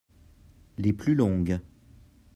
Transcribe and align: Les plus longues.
Les 0.79 0.93
plus 0.93 1.13
longues. 1.13 1.59